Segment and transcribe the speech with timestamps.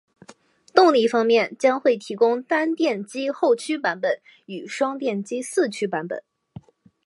[0.73, 6.23] 动力方面，将会提供单电机后驱版本与双电机四驱版本